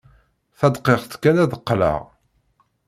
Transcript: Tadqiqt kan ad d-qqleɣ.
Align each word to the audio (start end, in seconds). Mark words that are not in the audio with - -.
Tadqiqt 0.59 1.13
kan 1.21 1.37
ad 1.43 1.49
d-qqleɣ. 1.51 2.01